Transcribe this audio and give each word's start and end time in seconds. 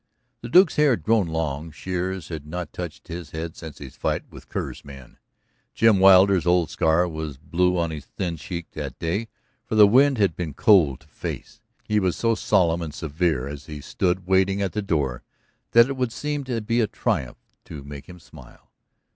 The 0.41 0.49
Duke's 0.49 0.77
hair 0.77 0.89
had 0.93 1.03
grown 1.03 1.27
long; 1.27 1.69
shears 1.69 2.29
had 2.29 2.47
not 2.47 2.73
touched 2.73 3.07
his 3.07 3.29
head 3.29 3.55
since 3.55 3.77
his 3.77 3.95
fight 3.95 4.23
with 4.31 4.49
Kerr's 4.49 4.83
men. 4.83 5.19
Jim 5.75 5.99
Wilder's 5.99 6.47
old 6.47 6.71
scar 6.71 7.07
was 7.07 7.37
blue 7.37 7.77
on 7.77 7.91
his 7.91 8.05
thin 8.07 8.35
cheek 8.37 8.71
that 8.71 8.97
day, 8.97 9.27
for 9.63 9.75
the 9.75 9.85
wind 9.85 10.17
had 10.17 10.35
been 10.35 10.55
cold 10.55 11.01
to 11.01 11.07
face. 11.07 11.61
He 11.83 11.99
was 11.99 12.15
so 12.15 12.33
solemn 12.33 12.81
and 12.81 12.95
severe 12.95 13.47
as 13.47 13.67
he 13.67 13.79
stood 13.79 14.25
waiting 14.25 14.59
at 14.59 14.71
the 14.71 14.81
door 14.81 15.21
that 15.69 15.87
it 15.87 15.95
would 15.95 16.11
seem 16.11 16.45
to 16.45 16.61
be 16.61 16.81
a 16.81 16.87
triumph 16.87 17.37
to 17.65 17.83
make 17.83 18.09
him 18.09 18.19
smile. 18.19 18.71